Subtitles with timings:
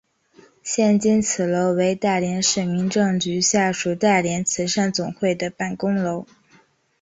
[0.63, 6.25] 现今此楼为大连市民政局下属大连慈善总会的办公楼。